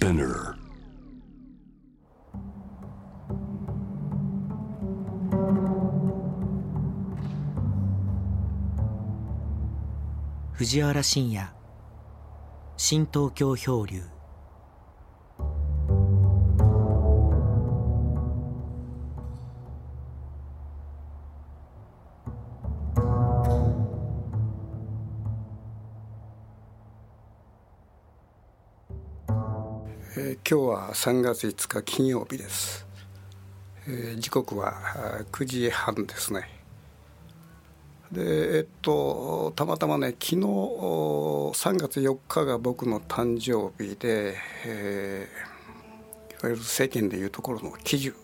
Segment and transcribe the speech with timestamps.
[0.00, 0.54] Spinner.
[10.56, 11.46] 藤原信也
[12.78, 14.00] 新東京漂流
[30.50, 32.84] 今日は3月5日金曜日です、
[33.86, 36.48] えー時刻はあー9時半ですね。
[38.10, 44.34] でえっとたまたまね昨日お3月4日が僕の誕生日で、
[44.66, 48.16] えーいわゆる世間でいうところの喜寿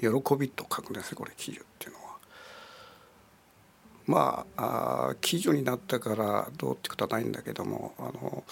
[0.00, 2.04] 喜びと書くんですねこれ喜寿っていうのは。
[4.06, 8.42] まああー喜寿になったからどうってことはないんだけどもあの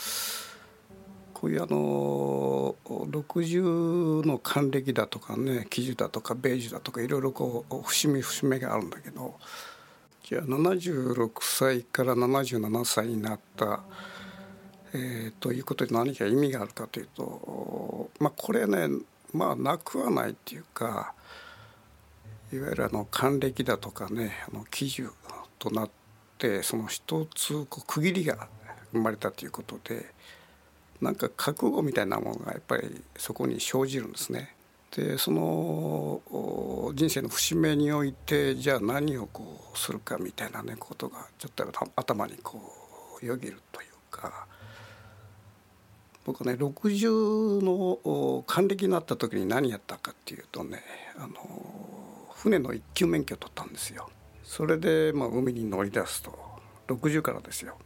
[1.43, 9.35] こういうあの60の還暦だとかね喜寿だとか米寿だとかいろいろこう節目節目があるんだけど
[10.23, 13.83] じゃあ76歳から77歳になった、
[14.95, 18.87] えーということで何か意味があるかというとまあこれね
[19.35, 21.13] まあなくはないっていうか
[22.53, 25.11] いわゆるあの還暦だとかねあの喜寿
[25.59, 25.91] となっ
[26.39, 28.47] てその一つこう区切りが
[28.93, 30.07] 生まれたということで。
[31.03, 34.55] なんか覚悟みたいなものがやっぱりそこに生じるんですね。
[34.95, 36.21] でその
[36.95, 41.65] 人生の節目においてじゃあ何をこうするかみたいなねことがちょっと
[41.97, 42.61] 頭にこ
[43.23, 44.47] うよぎるというか
[46.25, 50.83] 僕ね60の還暦になった時に何やったかっていうとね
[51.17, 51.33] あの
[52.35, 54.09] 船の一級免許を取ったんですよ。
[54.45, 56.39] それで、まあ、海に乗り出すと
[56.89, 57.79] 60からですよ。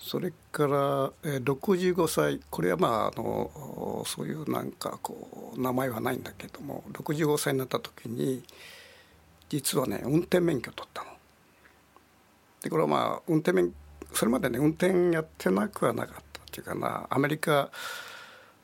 [0.00, 8.42] それからえー65歳これはまああのそういうなんかこう名前はないんだけども65歳になった時に
[9.50, 11.10] 実はね運転免許取ったの。
[12.62, 13.74] でこれはまあ運転免
[14.14, 17.70] それまでね運転やってなくはなかったっていうかなアメリカ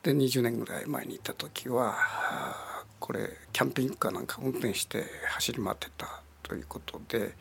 [0.03, 1.94] で20年ぐらい前に行った時は
[2.98, 5.04] これキャンピングカーなんか運転して
[5.34, 7.34] 走り回ってたということで。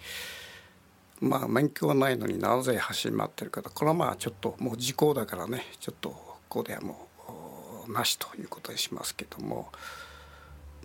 [1.22, 3.70] まあ免許はないのになぜ走り回ってるかと。
[3.70, 5.66] これはまあちょっともう時効だからね。
[5.80, 7.08] ちょっとここではも
[7.88, 9.72] うなしということにしますけども。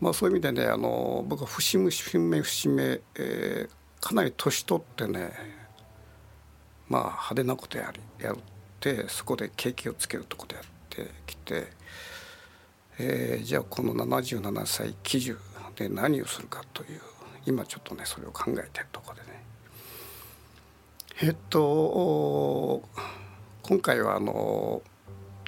[0.01, 3.71] まあそういう意味でねあの僕は節目節目節目、えー
[4.01, 5.31] かなり年取ってね
[6.89, 8.37] まあ派手なことやりやっ
[8.81, 11.67] てそこで景気をつけるとこでやってきて、
[12.99, 15.37] えーじゃあこの77歳喜寿
[15.77, 17.01] で何をするかという
[17.45, 19.20] 今ちょっとねそれを考えてるところで
[21.23, 22.83] えっと
[23.61, 24.81] 今回はあの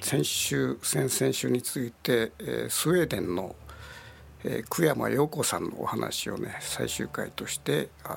[0.02, 3.56] 先週先々週について、えースウェーデンの、
[4.44, 8.10] えー久山陽子さんのお話をね最終回としてあ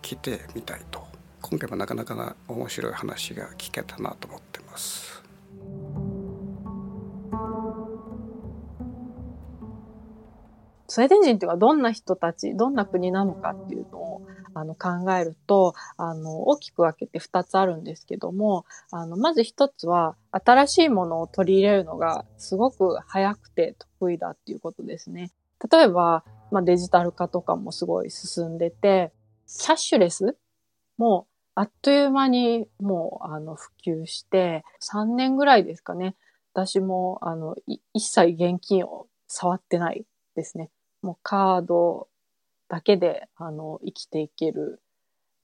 [0.00, 1.04] ー聞いてみたいと
[1.42, 5.24] 今回もなかなかな面白い話が聞けたなと思ってます。
[10.88, 14.22] スウェーデン人っていうのはどんな人たち、どんな国なのかっていうのを
[14.56, 25.30] あの考えると、あの、大きく分けて2つあるんですけども、あの、まず1つは、新しいものを取り入れるのがすごく早くて得意だっていうことですね。
[25.70, 29.12] 例えば、まあ、デジタル化とかもすごい進んでて、
[29.46, 30.36] キャッシュレス
[30.96, 36.16] もあっという間にもうあの普及して、3年ぐらいですかね。
[36.54, 37.56] 私もあの
[37.92, 40.70] 一切現金を触ってないですね。
[41.02, 42.08] もうカード
[42.68, 44.80] だけであの生きていける、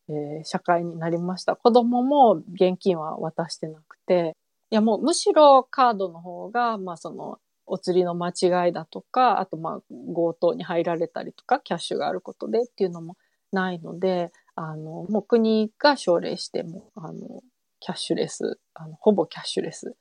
[0.08, 1.56] えー社会になりました。
[1.56, 4.36] 子供も現金は渡してなくて、
[4.70, 9.80] いやもうむしろカードの方が、まあそのお釣りの間違いだとか、あとまあ
[10.14, 13.16] 強盗に入られたりとか、キャッシュがあることでっていうのも
[13.52, 17.42] ないので、あの、もう国が奨励しても、あの、
[17.80, 19.94] キャッシュレス、あの、ほぼキャッシュレス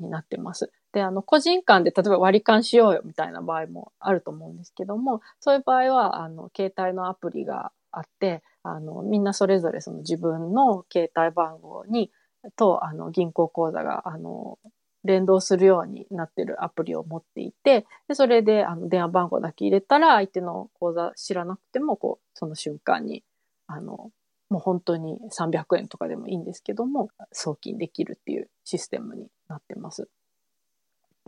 [0.00, 0.70] になってます。
[0.92, 12.10] で、あの、個人間で例えば割り勘しようよみたいな場合もあると思うんですけども、そういう場合は、あの、携帯のアプリがあって、あの、みんなそれぞれその自分の携帯番号に、
[12.56, 14.58] と、あの、銀行口座が、あの、
[15.04, 23.24] 連動するようになってるアプリを持っていて、で、それで、あの、電話番号だけ入れたら、相手の口座知らなくても、こう、その瞬間に、
[23.66, 24.10] あの、
[24.48, 30.08] もう本当に300円とかでもいいんですけども、送金できるっていうシステムになってます。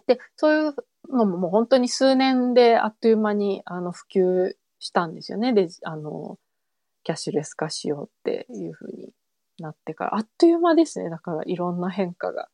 [0.06, 0.74] で、そういう
[1.08, 5.52] のももう本当に数年であっという間にあの普及したんですよね。
[5.52, 6.38] で、あの、
[7.04, 9.12] キャッシュレス化しようっていうふうに
[9.58, 11.10] なってから、あっという間ですね。
[11.10, 12.48] だからいろんな変化が。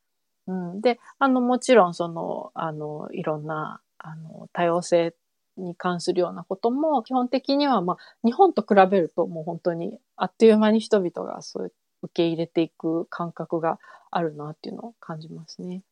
[0.47, 5.15] うん、で、あの、もちろんその、あの、いろんな、あの、多様性
[5.57, 11.73] に関するようなことも、基本的には、まあ、日本と比べるともう本当にあっという間に人々がそう
[12.03, 13.79] 受け入れていく感覚が
[14.11, 15.83] あるなっていうのを感じますね。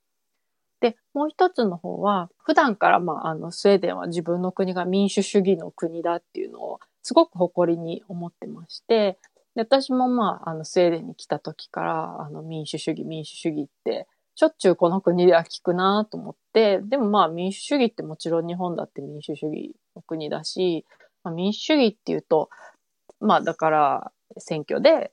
[0.80, 9.18] で、もう一つの方は、普段から、まあ、あの、スウェーデンは自分の国が民主主義の国だっていうのをすごく誇りに思ってまして、
[9.54, 14.06] で私もまあ、あの、スウェーデンに来た時から、あの、民主主義、民主主義って
[14.38, 20.86] しょっちゅうこの国では聞くなと思って、でもまあ民主主義ってもちろん日本だって民主主義の国だし、
[21.24, 22.48] まあ、民主主義っていうと、
[23.18, 25.10] まあだから選挙で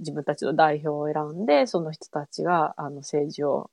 [0.00, 3.70] 自分たちの代表を選んで、その人たちがあの政治を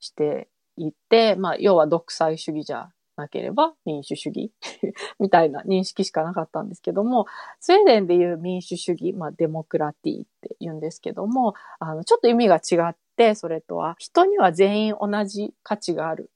[0.00, 4.50] していて、まあ要は独裁主義じゃなければ民主主義
[5.20, 7.26] みたいな認識しかなかったんですけども、
[7.60, 16.30] スウェーデンでいう民主主義、まあデモクラティって言うんですけども、あの、ちょっと意味が違って、それとは、人には全員同じ価値がある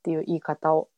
[0.00, 0.88] っていう言い方を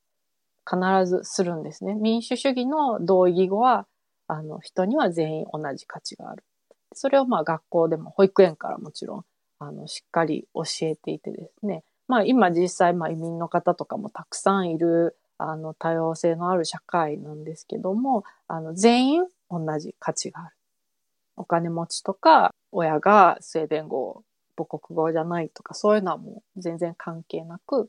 [0.69, 1.95] 必ずするんですね。
[1.95, 3.87] 民主主義の同意義語は、
[4.29, 6.45] あの、人には全員同じ価値がある。
[6.93, 9.25] それをまあ学校でも保育園からもちろん、
[9.59, 11.85] あの、しっかり教えていてですね。
[12.11, 20.57] まあ今実際まあ移民の方とかもたくさんいる、あの、多様性のある社会なんですけども、あの、全員同じ価値がある。
[21.37, 24.25] お金持ちとか、親がスウェーデン語
[24.57, 27.89] 母国語じゃないとか、そういうのはもう全然関係なく、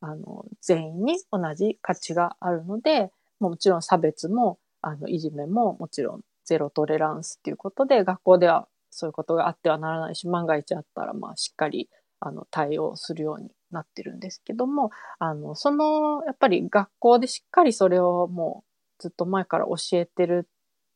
[0.00, 11.88] あの、全員に同じ価値があるので、もちろん差別も、あの、いじめももちろんゼロトレランスっていうことで、学校ではそういうことがあってはならないし、万が一あったら、まあ、しっかり、
[12.18, 18.64] あの、対応するようになってるんですけども、あの、その、やっぱり学校でしっかりそれをも
[18.98, 20.48] うずっと前から教えてる、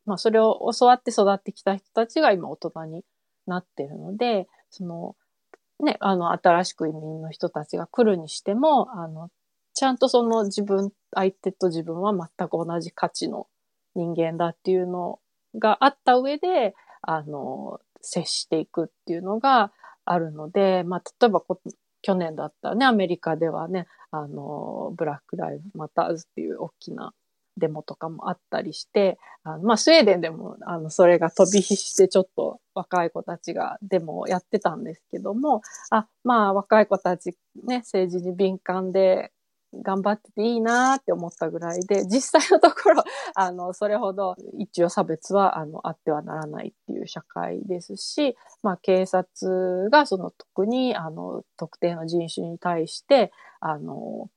[0.06, 3.04] まあ、それを教わって育ってきた人たちが今大人に
[3.46, 5.16] なってるので、その、
[5.80, 9.30] ね、あの、新しく移民の人たちが来るにしても、あの、
[9.74, 13.48] ちゃんとその自分、相手と自分は全く同じ価値の
[13.94, 15.18] 人間だっていうの
[15.58, 19.72] があった上で、あの、接していくっていうのが
[20.04, 21.40] あるので、まあ、例えば
[22.04, 27.14] 去年だったね、アメリカではね、あの、ブラック・ライブ・マターズっていう大きな
[27.56, 37.34] デモとかもあったりして、あのまあ、スウェーデンでも、あの、それが飛び火してちょっと若い子たちがデモをやってたんですけども、あ、まあ、若い子たち
[37.66, 39.32] ね、政治に敏感で
[39.82, 43.02] 頑張ってていいなって思ったぐらいで、実際のところ、
[43.34, 54.30] あの、それほど一応差別は、あの、あってはならないっていう社会ですし、まあ、警察がその特に、あの、特定の人種に対して、あの、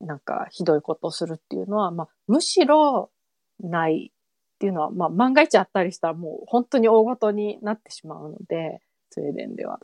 [0.00, 3.10] なんかひどいことをするっていうのは、まあ、むしろ
[3.60, 8.80] ないっていうのは、まあ、万が一あったりしたらもう本当に大ごとになってしまうので、
[9.10, 9.80] スウェーデンでは。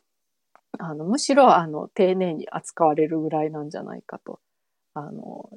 [0.79, 4.41] あの、むしろ、あの、丁寧に扱われるぐらいなんじゃないかと、
[4.95, 5.51] あの、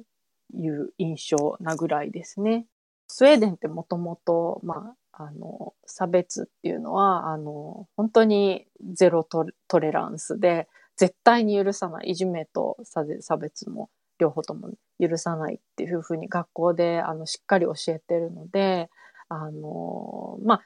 [0.54, 2.66] いう印象なぐらいですね。
[3.06, 9.46] スウェーデンってもともと、まあ、あの、差別っていうのは、あの、本当にゼロト
[9.78, 13.88] レランスで、絶対に許さない、いじめと差別も
[14.18, 18.90] 両方とも許さないっていうふうに学校であのしっかり教えてるので、
[19.28, 20.62] あの、まあ、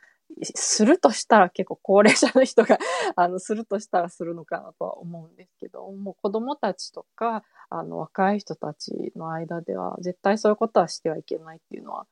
[0.54, 2.78] するとしたら結構高齢者の人が
[3.16, 12.06] あの、するとしたらするのかなとは思うんですけど、もう子供たちとか、あの、若い人たちの間では絶対そういうことはしてはいけないっていうのは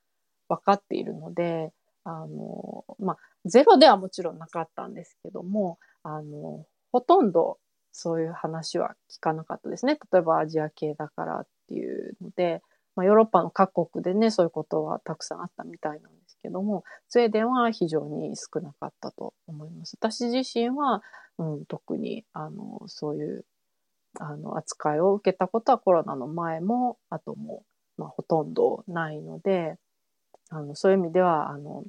[0.49, 1.73] 分かっているので、
[2.05, 7.59] あの、まあ、ゼロではもちろんなかったんですけども、あの、ほとんど
[7.93, 9.99] そういう話は聞かなかったですね。
[10.13, 12.63] 例えばアジア系だからっていうので、
[12.97, 19.97] まあ、ヨーロッパの各国でね、そういうことはたくさんあったみたいなんでけども、スウェーデンは非常に少なかったと思います。
[20.01, 21.03] 私自身は、
[21.39, 23.45] うん、特に、あの、そういう、
[24.19, 27.65] あの、扱いを受けたことはコロナの前も、後も、
[27.97, 29.77] まあ、ほとんどないので、
[30.51, 31.85] あの、そういう意味では、あの、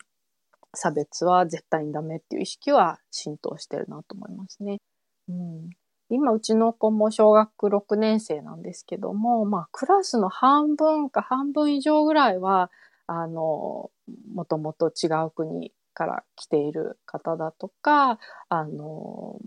[0.74, 4.80] 差別は絶対にダメっていう意識は浸透してるなと思いますね。
[5.28, 5.70] うん。
[6.10, 12.70] 今、うちの子も小学6年生なんですけども、まあ、クラスの半分か半分以上ぐらいは、
[13.08, 13.92] あの、
[14.34, 19.40] もともと違う国から来ている方だとか、あの、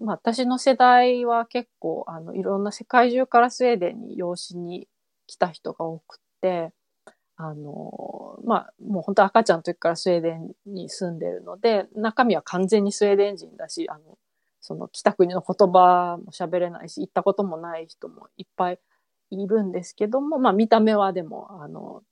[0.00, 4.88] まあ、私の世代は結構、あの、いろんな世界中からスウェーデンに養子に
[5.26, 6.72] 来た人が多くて、
[7.36, 14.18] あの、まあ、もう本当赤ちゃんの時からスウェーデンに住んでるので、中身は完全にスウェーデン人だし、あの、
[14.60, 18.80] その来た国の言葉も喋れないし、行ったこともない人もいっぱい
[19.30, 22.02] いるんですけども、まあ見た目はでも、あの、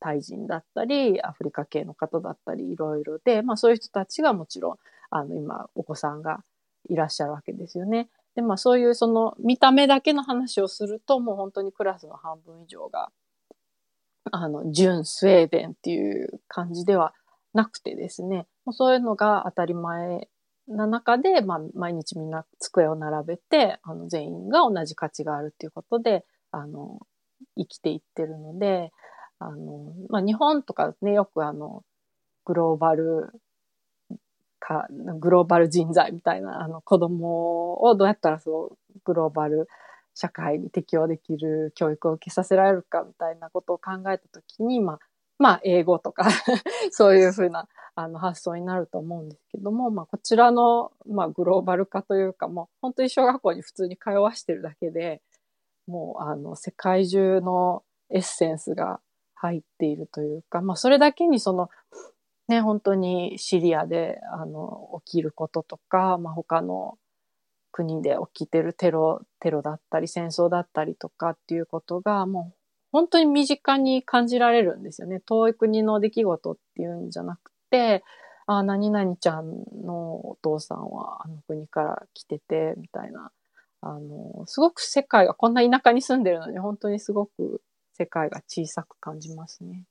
[0.00, 4.76] タイ人だったり、アフリカ系の方だったり、いろいろで、まあそういう人たちがもちろん、
[5.10, 6.42] あの、今、お子さんが
[6.88, 8.08] いらっしゃるわけですよね。
[8.34, 13.10] で、まあそういうその見た目だけの話をすると、もう本当にクラスの半分以上が、
[14.32, 17.14] あの、純スウェーデンっていう感じでは
[17.52, 20.28] なくてですね、もうそういうのが当たり前
[20.68, 27.00] な中で、まあ毎日みんな机を並べて、あの全員が同じ価値があるっていうことで、あの、
[27.56, 28.92] 生きていってるので、
[29.40, 31.82] あの、まあ日本とかね、よくあの、
[32.44, 33.32] グローバル
[34.60, 34.86] か、
[35.18, 39.68] グローバル人材みたいな、あの子供をどうやったらそう、グローバル
[40.14, 44.98] 社会に適応できる教育を受けさせられるかみたいなことを考えたときに、まあ、
[45.38, 46.28] まあ、英語とか
[46.92, 55.22] そういうふうなあの発想になると思うんですけども、まあ、こちらの、まあ、グローバル化というか、もう本当に小学校に普通に通わしてるだけで、
[55.86, 59.00] もう、あの、世界中のエッセンスが
[59.40, 61.70] 入っているというか、まあ、それだけにその、
[62.48, 66.98] ね、本当にシリアで、あの、起きることとか、まあ、他の
[67.72, 72.54] 国で起きてるテロ、テロだったり戦争だったりとかっていうことがもう
[72.92, 75.20] 本当に身近に感じられるんですよね。
[75.20, 78.04] 遠い国の出来事っていうんじゃなくて、
[78.46, 83.30] あ、何々ちゃんのお父さんはあの国から来てて、みたいな。
[83.82, 87.62] あの、すごく世界がこんな田舎に住んでるのに本当にすごく
[88.00, 89.84] 世界が小さく感じますね。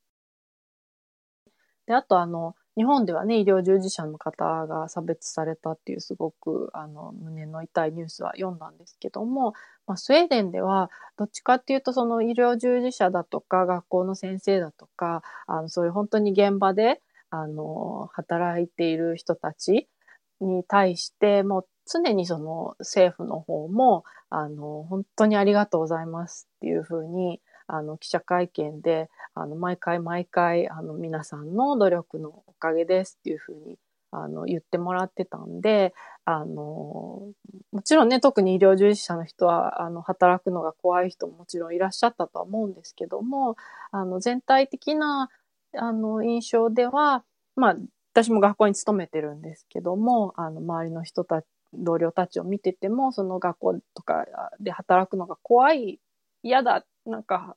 [1.86, 9.54] で、あとあの、日本ではね、医療従事者の方が差別されたっていうすごくあの胸の痛いニュースは読んだんですけども、
[9.86, 17.02] まあ、スウェーデンではどっちかっていうとその医療従事者だとか学校の先生だとかあのそういう本当に現場で
[17.32, 19.90] あの働いている人たち
[20.40, 33.78] に対してもう常にその政府の方もあの本当にありがとうございますっていうふうにあの、記者会見で、あの、毎回毎回、あの、皆さんの努力のおかげですっていうふうに、
[34.12, 35.94] あの、言ってもらってたんで、
[36.26, 37.32] あの、
[37.72, 43.56] もちろんね、特に医療従事者の人は、あの、働くのが怖い人ももちろんいらっしゃったとは思うんですけども、
[43.92, 45.30] あの、全体的な、
[45.78, 47.24] あの、印象では、
[47.56, 47.76] まあ、
[48.14, 54.26] 私も学校に勤めてるんですけども、あの、周りの人たち、同僚たちを見てても、その学校とか
[54.60, 56.00] で働くのが怖い、
[56.42, 57.56] 嫌だなんか、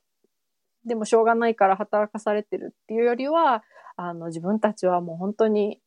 [0.85, 3.63] でもしょうがないから働かされてるっていうよりは、
[3.95, 5.79] あの、自分たちはもう本当に、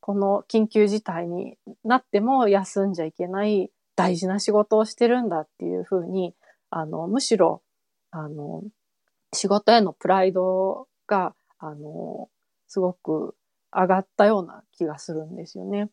[0.00, 6.34] この緊急事態になっても休んじゃいけない大事な仕事をしてるんだっていうふうに、
[6.70, 7.62] あの、むしろ、
[8.12, 8.62] あの、
[9.32, 12.28] 仕事へのプライドが、あの、
[12.68, 13.34] すごく
[13.72, 15.86] 上がったような気がするんですよね。
[15.86, 15.88] だ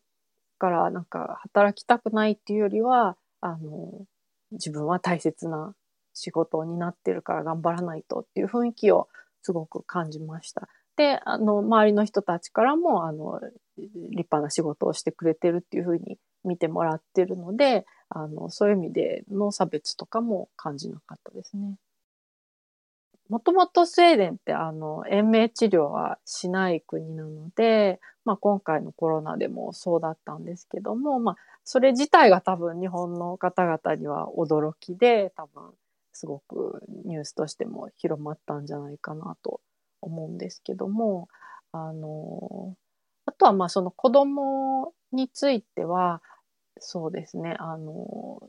[0.58, 4.06] からなんか働きたくないっていうよりは、あの、
[4.52, 5.74] 自分は大切な
[6.14, 9.08] 仕事になってるから頑張らないとっていう雰囲気を
[9.42, 10.68] すごく感じました。
[10.96, 13.40] で、あの、周りの人たちからも、あの、
[13.76, 21.76] 立派な仕事をしてくれてるっていうふうに見てもらってるので、あの、そういう意味での差別とかも感じなかったですね。
[23.28, 35.72] もともとスウェーデンってあの延命治療はしない国なので、まあ、今回のコロナでもそうだったんですけども、まあ、それ自体が多分日本の方々には驚きで多分
[36.14, 39.60] すごくニュースとしても広まったんじゃないかなと
[40.00, 41.28] 思うんですけども、
[41.72, 42.74] あの、
[43.26, 46.22] あとはまあその子供については、
[46.78, 48.40] そうですね、あの、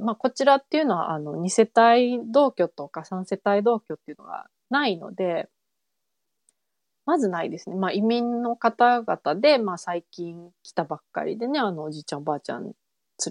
[0.00, 5.48] まあこちらっていうのはあの2世帯同居とか3世帯同居っていうのがないので、
[7.04, 7.76] まずないですね。
[7.76, 12.74] まあ移民の方々で、まあ最近来たばっかりでね、あのおじいちゃんおばあちゃん連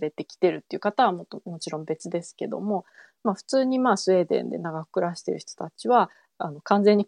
[0.02, 2.86] れてきてるっていう方はももちろん別ですけども、
[3.26, 7.06] まあ普通にまあスウェーデンで長く暮らしてる人たちは、あの完全に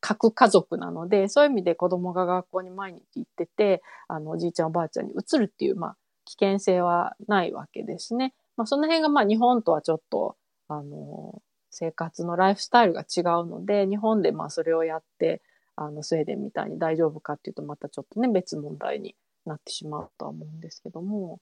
[0.00, 5.96] 核家族なので、そういう意味で子供が学校に毎日行ってて、あのおじいちゃんおばあちゃんに移るっていう、まあ
[6.26, 8.34] 危険性はないわけですね。
[8.56, 10.36] まあその辺がまあ日本とはちょっと、
[10.68, 15.40] あの、生活のライフスタイルが違うので、日本でまあそれをやって、
[15.76, 21.40] あのスウェーデンみたいに大丈夫かっていうとまたちょっとね別問題になってしまうとは思うんですけども、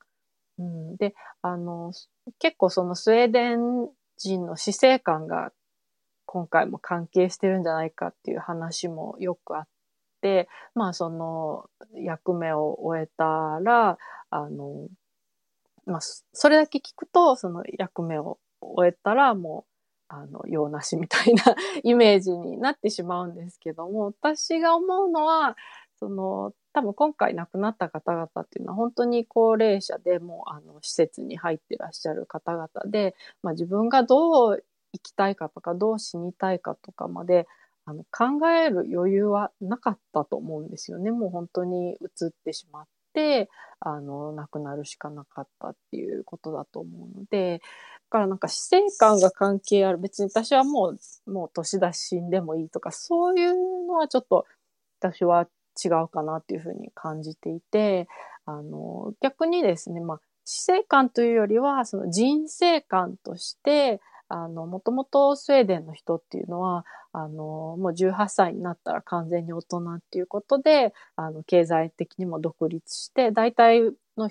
[0.58, 1.92] うん、であの
[2.38, 3.88] 結構そのスウェーデン
[4.22, 5.52] 人の死生観が
[6.26, 9.68] 今回も関係してるんじゃないかっていう話もよくあっ
[10.20, 13.98] て、まあその役目を終えたら、
[14.30, 14.88] あの、
[15.84, 19.72] まあそれだけ聞くと、その役目を終えたらもう、
[20.14, 21.42] あの、用なしみたいな
[21.82, 25.56] イメージになってしまうんですけども、私が思うのは、
[26.02, 37.46] その、多分今回亡くなった方々っていうのは本当に高齢者でもあの施設に入ってらっしゃる方々で、まあ、自分がどう生きたいかとかどう死にたいかとかまで
[37.84, 41.10] あの考える余裕はなかったと思うんですよね。
[41.10, 41.94] もう本当に移
[42.28, 47.64] ってしまってあの亡くなるしかなかったっていうことだと思うのでだ
[48.10, 50.94] からなんか死生観が関係ある別に私はも
[51.26, 54.46] うもう年だし死んでもいいとかそういうのはちょっと
[55.00, 55.48] 私は
[55.84, 58.08] 違うかなっていうふうに感じていて
[58.46, 64.00] あの逆にですねまあ死生観というよりはその人生観として
[64.34, 73.82] あの、もともとスウェーデンの人っていうのは、あの、もう18歳になったら完全に大人っていうことで、あの、経済的にも独立して、大体
[74.16, 74.30] の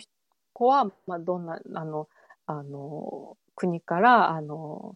[0.53, 2.08] 子は、まあ、どんな、あの、
[2.48, 4.96] あの、国から、あの、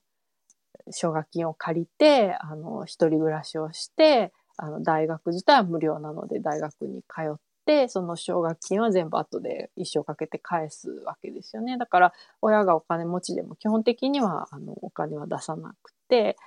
[0.89, 7.35] 奨学金を借りて、あの、一人暮らしをして、あの、大学自体は無料なので大学に通っ
[7.65, 11.77] て、その奨学金は全部後で一生かけて返すわけですよね。
[11.77, 16.37] だから、親がお金持ちでも基本的には、あの、お金は出さなくて、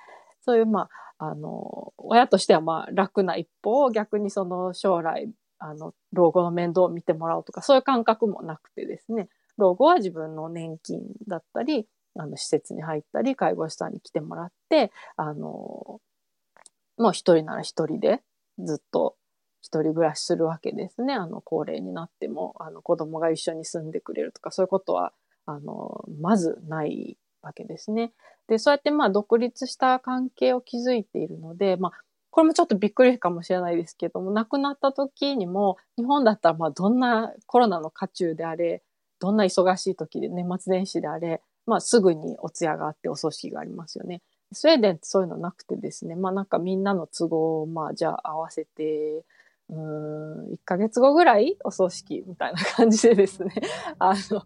[0.41, 15.99] そういう、まあ、あの、親としてはまあ楽な一方、逆にその将来、あの、老後の面倒を見てもらおうとか、そういう感覚もなくてですね、老後は自分の年金だったり、あの、施設に入ったり、介護士さんに来てもらって、あの、
[16.99, 18.21] もう一人なら一人で
[18.59, 19.15] ずっと
[19.61, 21.13] 一人暮らしするわけですね。
[21.13, 25.13] あの、高齢になっても、あの、子供が一緒に住んでくれるとか、そういうことは、
[25.45, 28.13] あの、まずないわけですね。
[28.47, 31.91] で、そうやってまあ、独立した関係を築いているので、まあ、
[32.31, 38.83] これもちょっとびっくりかもしれないですけども、亡くなった時にも、日本だったらまあ、どんなコロナの渦中であれ、
[39.19, 44.21] どんな忙しい時で年末年始であれ、まあ、すぐにお通夜があってお葬式がありますよね。
[44.51, 49.23] スウェーデンってそういうのなくてですね、まあなんかみんなの都合をまあじゃあ合わせて、
[49.69, 53.53] うん、1ヶ月後ぐらいお葬式みたいな感じでですね、
[53.99, 54.43] あの、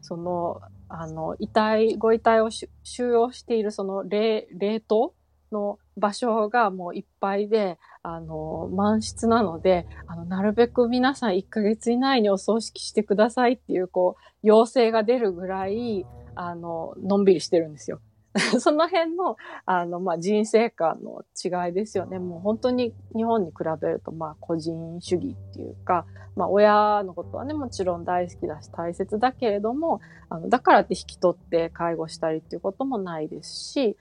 [0.00, 2.66] その、あの、遺体、ご遺体を収
[3.08, 5.14] 容しているその冷、冷凍
[5.52, 18.00] の場所がもういっぱいで、あの、満室なので、あの、なるべく皆さん1ヶ月以内にお葬式してくださいっていう、こう、要請が出るぐらい、あの、のんびりしてるんですよ。
[18.58, 22.18] その辺の、あの、まあ、人生観の違いですよね。
[22.18, 33.96] もう本当に日本に比べると、まあ、個人主義っていうか、まあ、親のことはね、もちろん大好きだし大切だけれども、あの、だからって引き取って介護したりっていうこともないですし、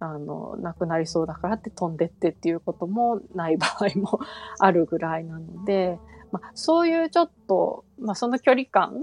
[0.00, 4.20] あの、亡くなりそうだからって飛んでってっていうこともない場合も
[4.58, 5.98] あるぐらいなので、
[6.30, 9.02] まあ、そういうちょっと、まあ、その距離感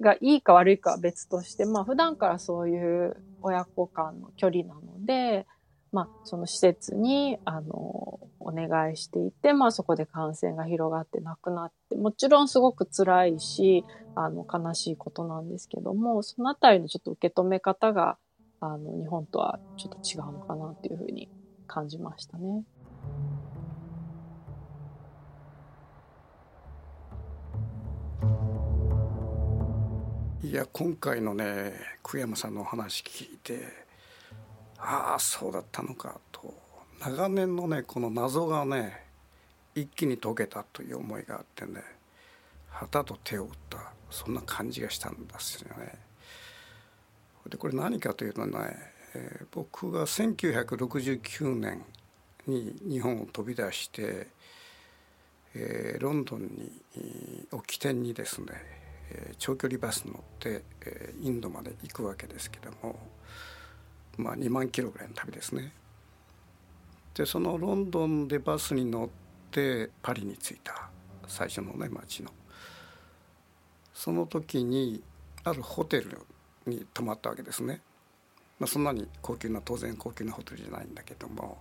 [0.00, 5.46] がいいか悪いかは別として、まあ、普段からそういう親子間の距離なので、
[5.92, 18.18] まあ、その施設に、あの、お願いしていて、まあ、そこで感染が広がって亡くなって、もちろんすごく辛いし、あの、悲しいことなんですけども、そのあたりのちょっと受け止め方が、
[18.60, 21.30] あの、日本とはちょっと違うのかなっていうふうに
[21.66, 22.64] 感じましたね。
[30.40, 31.72] いや今回のね
[32.04, 33.58] 久山さんのお話聞いて
[34.78, 36.54] ああそうだったのかと
[37.00, 39.02] 長年のねこの謎がね
[39.74, 41.82] 一気に解けたという思いがあってね
[42.70, 43.78] 旗と手を打った
[44.10, 45.94] そんな感じがしたんですよね。
[47.50, 48.58] でこれ何かというとね、
[49.16, 51.84] えー、僕が1969年
[52.46, 54.28] に日本を飛び出して、
[55.56, 62.98] えー、ロンドンにを起点にですねえ長距離バス乗って、えインドまで行くわけですけども
[64.16, 65.72] まあ2万キロぐらいの旅ですね。
[67.14, 69.08] でそのロンドンでバスに乗っ
[69.50, 70.88] てパリに着いた
[71.26, 72.30] 最初のね街の。
[73.94, 75.02] その時に
[75.42, 76.18] あるホテル
[76.66, 77.80] に泊まったわけですね。
[78.58, 81.58] まあ、そんなに高級な当然高級なホテルじゃないんだけども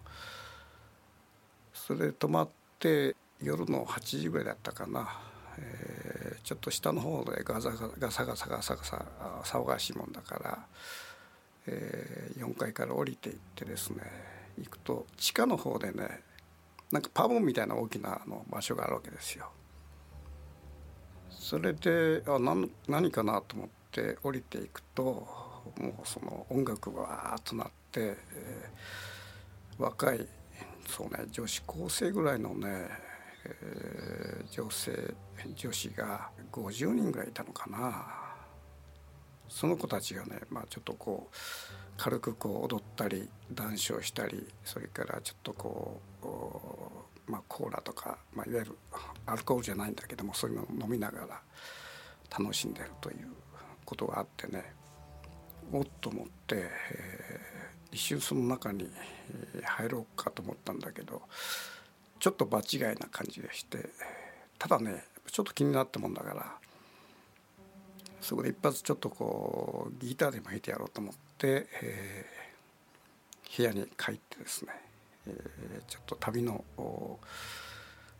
[1.73, 5.07] それで泊まって夜の8時ぐらいだったかな
[5.60, 6.16] え、
[6.47, 9.05] ちょっと下の方でガサガサガサガサガサ
[9.43, 10.65] 騒がしいもんだから、
[11.67, 14.01] えー、4階から降りていってですね
[14.57, 16.21] 行くと地下の方でね
[16.89, 19.49] なんかパブみたいな大きなあの場所があるわけですよ。
[21.29, 30.25] それであ何何かなと思って降りていくともうその音楽がわーっとなって、えー、若い
[30.88, 32.88] そうね女子高生ぐらいのね
[33.62, 35.13] えー、女性
[35.55, 38.27] 女子が50人ぐらいいたのかな。
[39.49, 41.36] その子たちがね、まあ、ちょっとこう
[41.97, 46.01] 軽くこう踊ったり談笑したりそれからちょっとこ
[47.27, 48.77] う、まあ、コーラとか、まあ、いわゆる
[49.25, 51.41] アルコールじゃないんだけどもそういうのを飲みながら
[52.38, 53.27] 楽しんでるという
[53.86, 54.73] ことがあってね
[55.71, 58.89] おっと思って、えー、一瞬その中に
[59.63, 61.21] 入ろうかと思ったんだけど
[62.19, 63.89] ちょっと場違いな感じがして
[64.58, 66.45] ただねちょっと気になったもんだから
[68.21, 74.71] そこで一発ちょっとこうギターでも弾いてやろうと思って、えー、部屋に帰ってですね、
[75.27, 76.63] えー、ちょっと旅の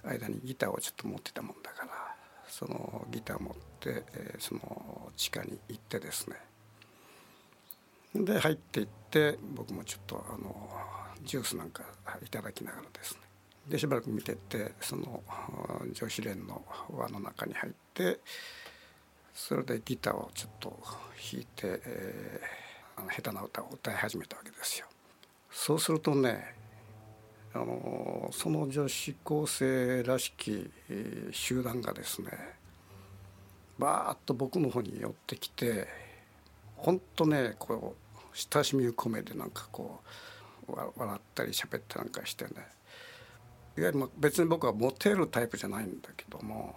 [0.04, 2.16] 間にギターをちょっと持ってたもんだから
[2.48, 6.36] そのギター持って、えー、その地下に行ってですね
[8.16, 10.70] で入っていって僕もちょっとあの
[11.24, 11.84] ジュースなんか
[12.26, 13.27] いただきながらですね
[13.70, 15.24] でしばらく見てってその
[15.94, 18.20] 女子連の輪の中に入って
[19.34, 20.80] それでギターをちょっと
[21.32, 24.88] 弾いて、えー、あの下手な歌を歌い始めたわけですよ。
[25.52, 26.56] そうするとね
[27.54, 32.32] あのその女子高生らしき、えー、集団がですね
[33.80, 35.88] バーッと僕の方に寄ってきて
[36.76, 40.00] 本当ねこう親しみを込めてなんかこ
[40.68, 42.52] う笑ったり喋ったりなんかしてね
[43.78, 46.76] いわゆる別に僕はモテるタイプじゃないんだけども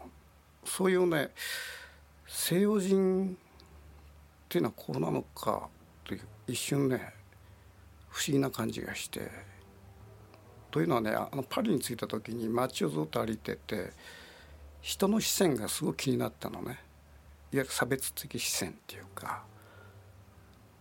[0.65, 1.31] そういうね
[2.27, 3.37] 西洋人
[4.45, 5.69] っていうのはこうなのか
[6.05, 7.15] という一瞬ね
[8.11, 9.31] 不思議な感じがして
[10.71, 13.91] というのはねあのパリに着いた時に街をずっと歩いてて
[14.83, 16.79] 人の視線がすごく気になったのね。
[17.53, 19.43] いわゆる差別的視線っていうか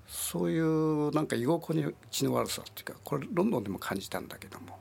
[0.08, 4.78] そういうなんか居心地の悪さっていうかこれロンドンでも感じたんだけども。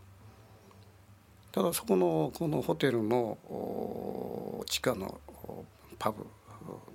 [1.58, 3.36] ただそこのこのホテルの
[4.66, 5.18] 地下の
[5.98, 6.24] パブ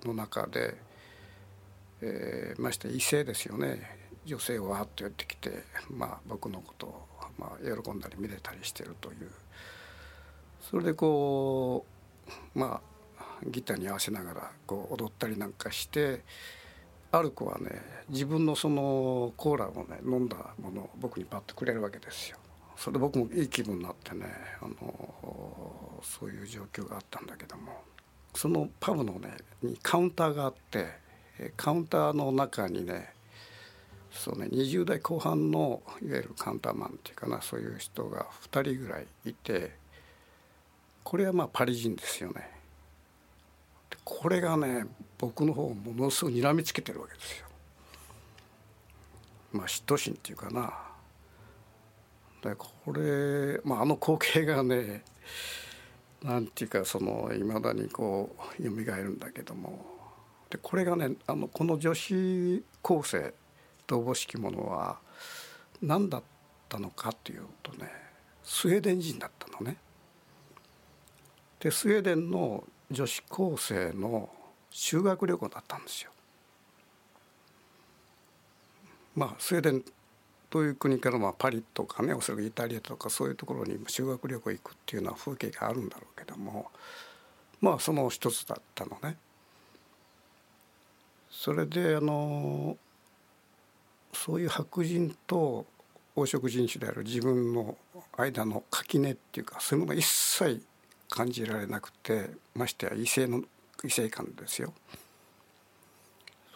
[0.06, 0.74] の中で、
[2.00, 3.82] えー、まして異性ですよね
[4.24, 5.50] 女性をわっとやってきて、
[5.90, 7.06] まあ、僕のことを、
[7.38, 9.30] まあ、喜んだり見れたりしてるという
[10.62, 11.84] それでこ
[12.54, 12.80] うま
[13.20, 16.22] あギターに合わせながらこう踊ったりなんかして
[17.12, 22.38] ある子はね自分のそのコーラをね飲んだものを僕にパッとくれるわけですよ。
[22.76, 24.26] それで僕もいい気分になってね
[24.60, 27.82] あのそういう状況があったんだけども。
[28.34, 30.88] そのパブのねにカウンターがあって
[31.56, 33.12] カウンターの中にね
[34.10, 39.72] そうね20代後半のいわゆるカウンターマンっていうかなそういう人が2人ぐらいいて
[41.02, 42.50] これはまあパリ人ですよね。
[44.04, 44.86] これがね
[45.18, 47.46] 僕の方をものすごい睨みつけてるわけですよ。
[49.52, 50.93] まあ嫉妬心っていうかな。
[52.44, 55.02] でこれ、まあ、あの光景がね
[56.22, 59.84] なんていうかそのいまだにこう蘇るんだけども
[60.50, 63.32] でこれがねあのこの女子高生
[63.86, 64.98] とおぼしきものは
[65.80, 66.22] 何だっ
[66.68, 67.90] たのかっていうとね
[68.42, 69.78] スウェーデン人だったのね。
[71.60, 74.28] でスウェーデンの女子高生の
[74.68, 76.10] 修学旅行だったんですよ。
[79.16, 79.84] まあスウェーデン
[80.54, 86.70] という国からまあパリとかねおそらくイタリアとかそういうところに修学旅行行くっていうのは風景があるんだろうけども
[87.60, 89.16] まあその一つだったのね。
[91.28, 92.76] それであの
[94.12, 95.66] そういう白人と
[96.14, 97.76] 黄色人種である自分の
[98.16, 100.64] 間の垣根っていうかそういうものが一切
[101.10, 103.42] 感じられなくてましてや異性の
[103.82, 104.72] 異性感ですよ。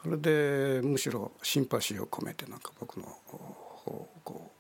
[0.01, 3.09] それでむしろシンパシーを込めてなんか僕の
[3.89, 4.51] をこ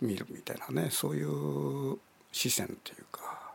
[0.00, 1.98] う見るみたいなねそういう
[2.32, 3.52] 視線っていうか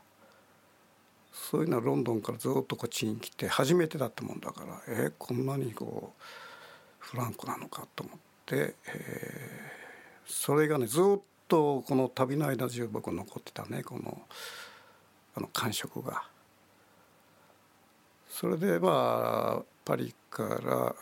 [1.34, 6.24] そういうのはロンドンからずっとこっちに来て初めてだったもんだからえー、こんなにこう
[7.00, 14.22] フランクなのかと思って、えー、それがねずっとこの旅の間中僕残ってたねこの
[15.36, 16.24] あの感触が。
[18.30, 20.96] それでまあパリから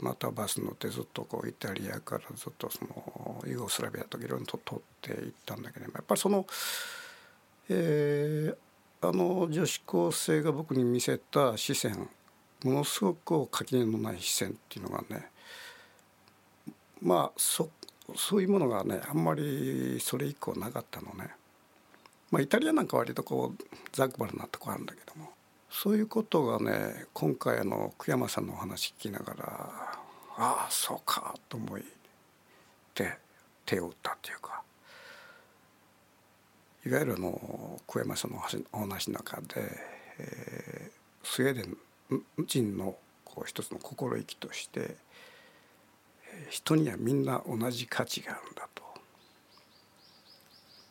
[0.00, 6.46] またバス乗ってずっとこうイタリアからずっとそのユーゴスラビアとかいろいろと取っていったんだけどもやっぱりその、
[7.68, 12.08] えー、あの女子高生が僕に見せた視線
[12.64, 15.28] ものすごく垣根のない視線っていうのがね
[17.02, 17.68] まあそ
[18.16, 21.30] そういうものがねあんまりそれ以降なかったのね。
[22.30, 25.30] まあ、イタリアなんか割とこうザクバルなとこあるんだけども
[25.70, 29.70] そういうことがね今回あの久山さんのお話聞きながら
[30.36, 31.84] ああそうかと思い
[32.92, 33.16] て
[33.64, 34.62] 手を打ったっていうか
[36.84, 39.46] いわゆるあの久山さんのお話の中で、
[40.18, 41.76] えー、スウェーデン
[42.46, 44.96] 人のこう一つの心意気として
[46.48, 48.82] 人にはみんな同じ価値があるんだと。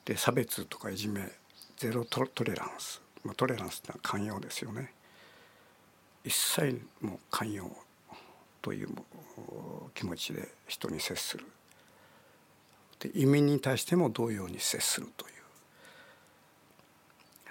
[0.06, 1.28] で差別とかいじめ
[1.78, 4.93] ゼロトレランスまあ、トレランスってのは寛容ですよね。
[6.23, 7.71] 一切もう寛容
[8.62, 8.89] という
[9.93, 11.45] 気持ちで人に接する。
[12.99, 15.34] で移民に対しても同様に接するという。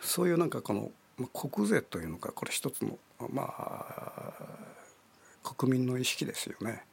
[0.00, 0.90] そういうなんかこの
[1.28, 2.98] 国税というのかこれ一つの
[3.31, 4.33] まあ
[5.42, 6.85] 国民の意識ですよね。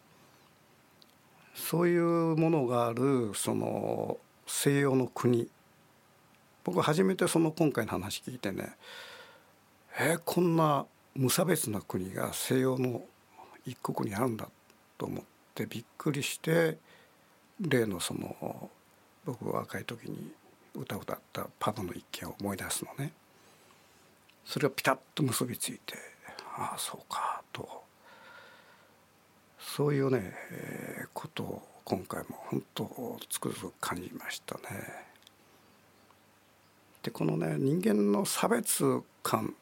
[1.53, 5.49] そういうものがあるその西洋の国
[6.65, 8.75] 僕初めてその今回の話聞いてね
[9.97, 13.01] えー、こんな無差別な国が西洋の
[13.65, 14.49] 一国にあるんだ
[14.97, 15.23] と思っ
[15.53, 16.77] てびっくりして
[17.61, 18.69] 例のその
[19.25, 20.31] 僕が若い時に
[20.75, 23.13] 歌を歌ったパブの一件を思い出すのね
[24.43, 25.95] それがピタッと結びついて
[26.57, 27.83] ああそうかと
[29.57, 35.14] そういうね、えー、ことを今回も本当つくづく感じましたね。
[37.05, 39.53] でこのね人間の差別感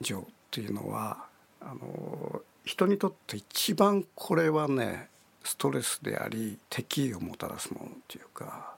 [0.00, 1.26] 情っていうのは
[1.60, 5.08] あの人にとって一番これはね
[5.44, 8.76] ストレスであり敵意をもたらすものっていうか。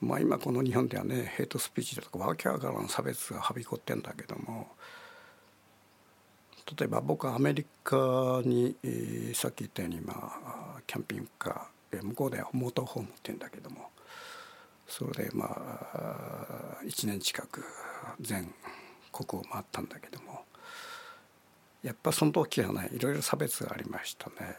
[0.00, 4.66] まあ今この日本ではねヘイトスピーチだとかわけわからん差別がはびこってんだけども
[6.76, 8.74] 例えば僕はアメリカに、
[9.32, 13.90] さっき言ったようにまあキャンピングカー向こうではモーターホームって言うんだけども
[14.92, 17.64] それでまあ1年近く
[18.20, 18.52] 全
[19.10, 20.44] 国を回ったんだけども
[21.82, 24.54] やっぱその時はねいろいろ差別がありましたね。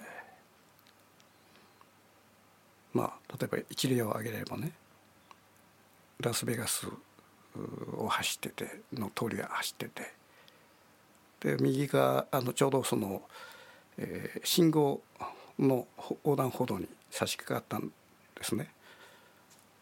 [2.93, 4.71] まあ例えば一例を挙げればね
[6.19, 6.87] ラスベガス
[7.95, 10.13] を走ってての通りが走ってて
[11.57, 13.21] で右があのちょうどその、
[13.99, 14.99] えー、信号
[15.59, 17.91] の横断歩道に差し掛かったん
[18.35, 18.71] ですね。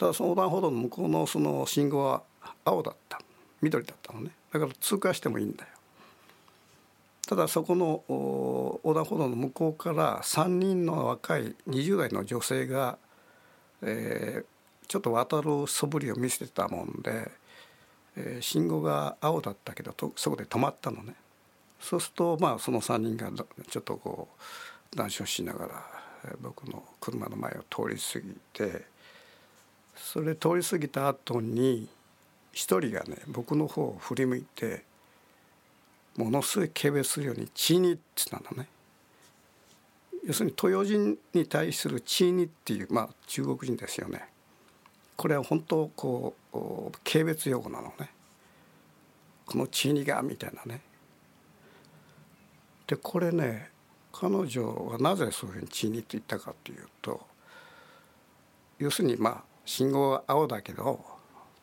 [0.01, 2.23] ただその横断歩道の向こうのその信号は
[2.65, 3.21] 青だった
[3.61, 5.69] 緑だったのねだから通過してもいいんだよ。
[7.27, 12.97] ただそこの横断歩道の向こうから3人の若い20代の女性が、
[13.83, 17.29] えー、ちょっと渡る素振りを見せてたもんで、
[18.17, 21.13] えー、信号が青だったけどとそこで止まったのね。
[21.79, 23.31] そうするとまあその3人が
[23.69, 24.29] ちょっとこ
[24.91, 25.85] う談笑しながら
[26.41, 28.89] 僕の車の前を通り過ぎて
[29.95, 31.87] それ通り過ぎた後に
[32.51, 34.83] 一人がね僕の方を振り向いて
[36.17, 38.69] ものすごい軽蔑するように「チーニ」って言ったんだね。
[40.23, 44.27] 要するに東洋人に対するチーニっていうまあ中国人ですよね。
[45.15, 46.57] これは本当こう
[47.03, 48.11] 軽蔑用語なのね。
[49.45, 50.81] このチーニがみたいなね。
[52.87, 53.71] でこれね
[54.11, 57.25] 彼女はなぜそういうふうにチーニって言ったかっていうと
[58.77, 61.03] 要するにまあ信号は青だけど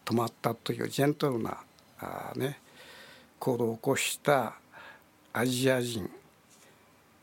[0.05, 1.59] 止まったというジェントルな
[2.01, 2.59] あ、ね、
[3.39, 4.55] 行動を起こした
[5.33, 6.11] アジア人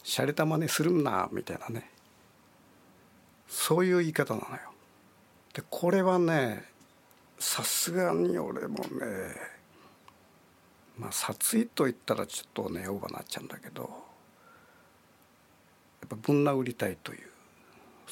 [0.03, 1.89] 洒落た真似するなみたいなね
[3.47, 4.61] そういう言い方なのよ。
[5.53, 6.65] でこれはね
[7.39, 8.85] さすがに俺もね
[10.97, 13.87] まあ殺意と言ったらちょっとねオーバーなっちゃうんだけどや
[16.05, 17.29] っぱぶん殴りたいという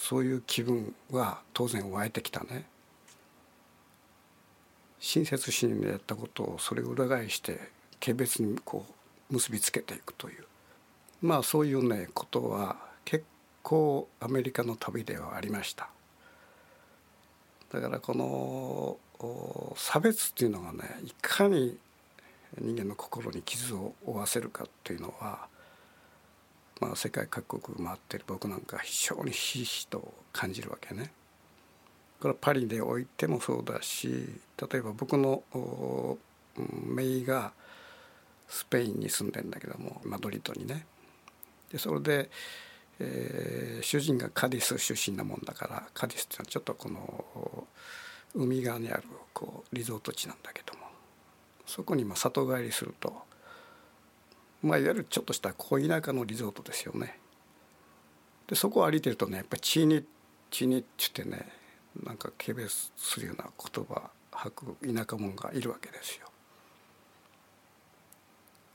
[0.04, 2.66] そういう気分は当然湧いてきたね。
[5.00, 7.72] 親切心でやったことをそれを裏返して
[8.04, 8.86] 軽蔑にこ
[9.30, 10.44] う結びつけていくという
[11.22, 13.24] まあそういうねことは結
[13.62, 15.88] 構アメリカの旅ではありました。
[17.72, 21.78] だからこの差別っていうのがねいかに
[22.60, 25.48] 人間の心に傷を負わせるかっていうのは、
[26.84, 31.12] まあ、世界各国回ってる僕なんか非常にひしひと感じるわけね。
[32.20, 34.30] これはパリでおいてもそうだし
[34.72, 35.44] 例えば僕の
[36.88, 37.54] 姪が
[38.48, 40.86] スペインに住んでんだけどもマドリードにね
[41.70, 42.30] でそれで、
[43.00, 47.68] えー、主人がカディス出身なもんだからカディスっていうのはちょっとこの
[48.36, 50.86] 海側にあるこうリゾート地なんだけども
[51.66, 53.24] そこにまあ里帰りすると
[54.64, 57.20] まあいわゆるちょっとした小田舎のリゾートですよね。
[58.48, 60.06] でそこを歩いてるとねやっぱり「チーニ
[60.50, 61.52] チーニ」って言ってね
[62.04, 66.28] なんか軽蔑するような言葉吐く田舎者がいるわけですよ。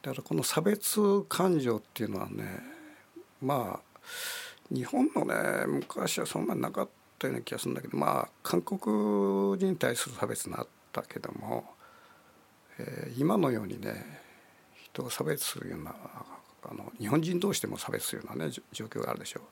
[0.03, 2.61] だからこの差別感情っていうのはね
[3.41, 3.99] まあ
[4.71, 11.65] 日本のね昔はそんなになかったような気がするんだけどまあ韓国人に対する差別になったけども、
[12.79, 14.28] えー、今のようにね
[14.99, 15.95] 人を差別するような
[16.65, 19.43] あの日本人同士でも差別するようなね状況があるでしょう。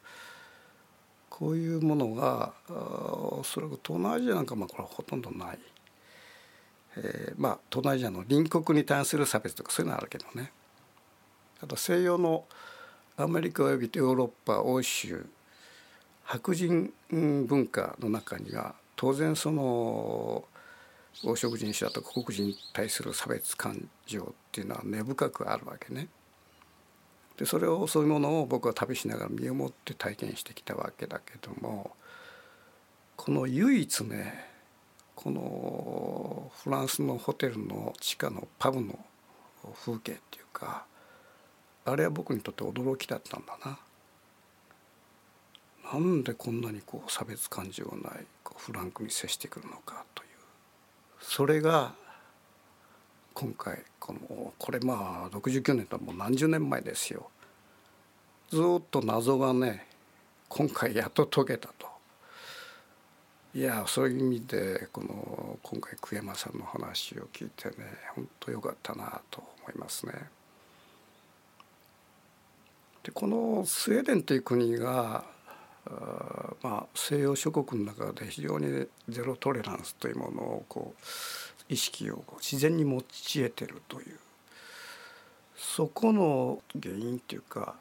[1.31, 5.59] こういうものがおそらく東南アジアなんかもこれはほとんどない、
[6.97, 10.51] えー、まあ東南アジアの隣国に対する差別とかそういうのはあるけどね
[11.63, 12.45] あと西洋の
[13.19, 15.27] アメリカおよびヨーロッパ欧州
[16.25, 20.45] 白人文化の中には当然その
[21.23, 26.09] 黄色人種だとか黒人に対する差別感情っていうのは根深くあるわけね。
[27.37, 31.95] でそれをそういうものを僕は旅しながら身をもって体験してきたわけだけども
[33.15, 34.47] この唯一ね
[35.15, 38.99] このフランスのホテルの地下のパブの
[39.85, 40.87] 風景っていうか
[41.85, 43.79] あれは僕にとって驚きだったんだな。
[45.93, 48.27] なんでこんなにこう差別感情ない
[48.57, 50.26] フランクに接してくるのかという
[51.21, 51.95] それが
[53.35, 57.31] 今回このこれまあ69年とはもう何十年前ですよ
[58.51, 59.87] ずっと謎がね
[60.49, 61.87] 今回やっと解けたと
[63.55, 67.75] いやそういう意味でこの今回久山さんの話を聞いてね
[68.15, 70.13] 本当よかったなと思いますね。
[73.03, 75.25] でこのスウェーデンという国が
[76.63, 81.03] まあ西洋諸国の中で非常にゼロトレランスというものをこう
[81.69, 84.19] 意識を自然に持ち得てるという
[85.57, 87.75] そこの原因っていうか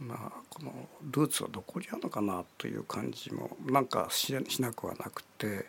[0.00, 0.72] まあこの
[1.10, 5.66] ルーツはどこにあるのかなという感じもなんかしなくはなくて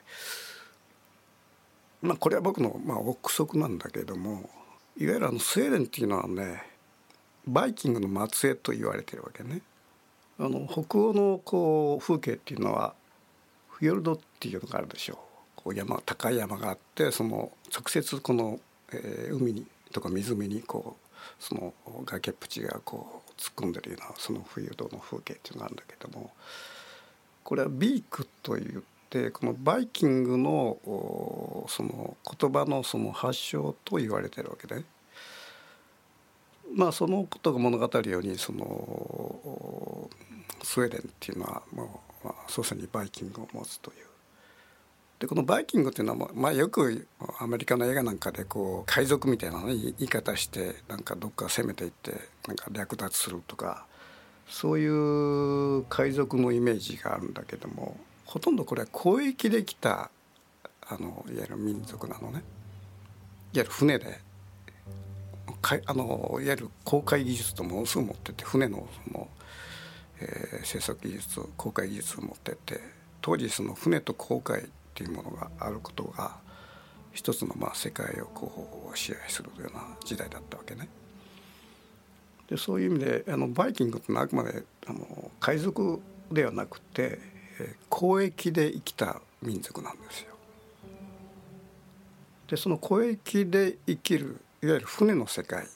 [2.01, 4.49] まあこれは僕のまあ憶測なんだけども
[4.97, 6.63] いわゆるあのスウェーデンっていうのはね
[7.47, 9.61] バイキングの末裔と言われてるわけね。
[10.37, 12.93] あの北欧のこう風景っていうのは
[13.69, 15.17] フィヨルドっていうのがあるでしょう。
[15.55, 18.59] こう山高い山があってその直接この、
[18.91, 21.73] えー、海にとか湖にこうその
[22.05, 26.31] 崖っぷちがこう突っ込んでるようなその冬土の風景っていうのがあるんだけども
[27.43, 30.77] これはビークといってこのバイキングの
[31.67, 34.83] その言葉のその発祥と言われてるわけで、
[36.75, 40.09] まあそのことが物語るようにその
[40.61, 44.05] スウェーデンっていうのはもう、まあ、祖先にバイキングを持つという
[45.19, 47.07] でこのバイキングっていうのは、まあ、よく
[47.39, 52.11] アメリカの映画なんかでこう海賊みたいな、ね、言い方してなんかどっか攻めていって
[52.45, 53.85] なんか略奪するとか
[54.47, 60.11] そういう海賊のイメージがあるんだけどもほとんどこれは交易できた
[60.87, 62.43] あのいわゆる民族なのね。
[63.53, 64.19] いわゆる船で
[65.65, 69.27] かあのいわゆる航海技術とものすごい持ってて船のその、
[70.19, 72.79] えー、制作技術航海技術を持ってて
[73.19, 76.37] 当時その船と航海っていうものがあることが
[77.13, 80.87] 一つのまあ世界をこう支配するような時代だったわけね。
[82.47, 85.99] でそういう意味であのバイキングってのはあくまであの海賊
[86.31, 87.17] ではなくて
[87.91, 90.35] 交易で生きた民族なんですよ。
[92.49, 95.67] でその交易で生きるいわゆる船の世界。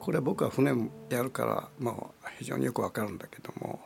[0.00, 0.72] これは僕は船
[1.10, 1.94] やるから、ま
[2.24, 3.80] あ、非常によくわかるんだけども、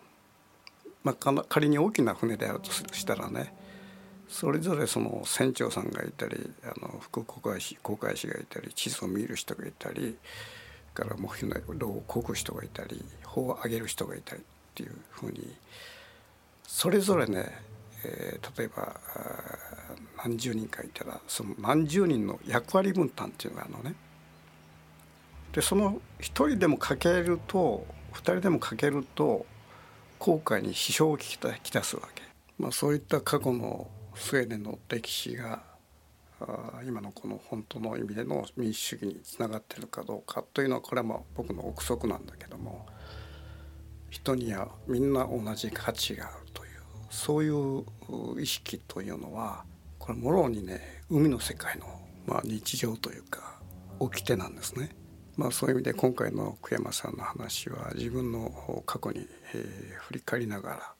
[1.03, 3.53] まあ、仮に大きな船であるとしたらね
[4.29, 10.17] それぞれその船長さんがいたりあの副航海士航海士がいたり地図を見る人がいたり
[10.93, 15.57] からもう船をこぐ人がいたり砲を上げる人がいたりっていうふうに
[16.65, 17.51] それぞれね、
[18.05, 19.01] えー、例えば
[20.23, 23.95] 何十人かいたらその何十人の役割分担っていうのがあるのね。
[25.53, 29.47] でその一人でもかけると二人でもかけると
[30.19, 32.23] 航海に支障をきたすわけ。
[32.59, 35.63] まあ、そういった過去のスウェーデンの歴史が
[36.87, 42.87] 今のこの本当の意味での民主主義につながっているかどうかというのはこれはまあ僕の憶測なんだけども
[44.11, 46.71] 人にはみんな同じ価値があるという
[47.11, 49.65] そういう意識というのは
[50.01, 51.87] これもろにね海の世界の
[52.27, 53.61] まあ日常というか
[54.01, 54.91] 掟なんですね。
[55.37, 60.95] まあ、そういう意味で今回の久山さんの話は自分の過去に、えー、振り返りながら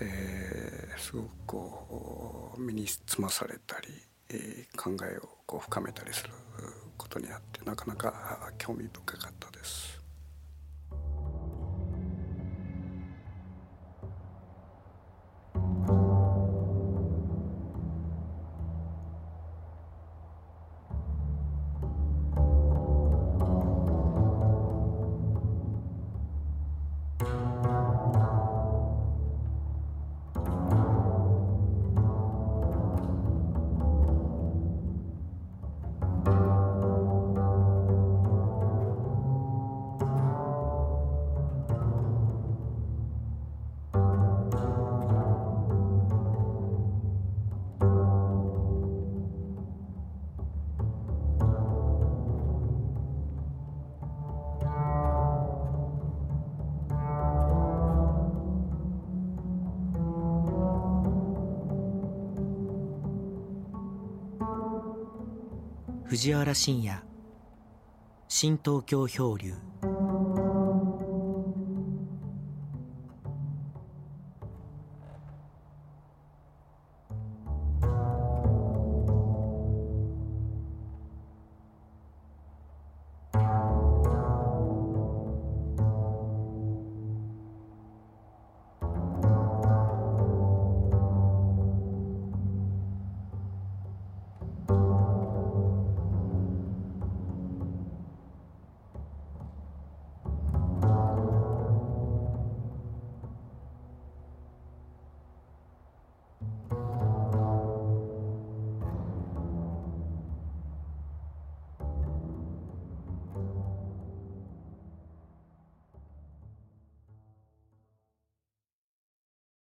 [0.00, 3.88] えー、すごくこう身につまされたり、
[4.30, 6.30] えー、考えをこう深めたりする
[6.96, 9.93] ことにあってなかなか興味深かったです。
[66.14, 66.96] 藤原信也。
[68.28, 69.56] 新東京漂流。